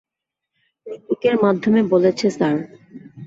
[0.87, 2.55] রূপকের মাধ্যমে বলেছে স্যার।